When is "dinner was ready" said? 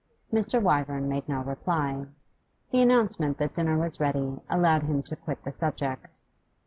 3.53-4.39